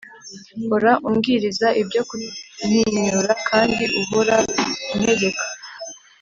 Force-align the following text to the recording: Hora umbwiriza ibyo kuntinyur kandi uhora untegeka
Hora 0.69 0.91
umbwiriza 1.07 1.67
ibyo 1.81 2.01
kuntinyur 2.09 3.27
kandi 3.49 3.83
uhora 4.01 4.35
untegeka 4.95 5.43